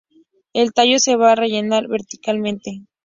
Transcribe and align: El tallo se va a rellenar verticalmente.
El 0.53 0.73
tallo 0.73 0.97
se 0.97 1.15
va 1.15 1.31
a 1.31 1.35
rellenar 1.35 1.87
verticalmente. 1.87 2.81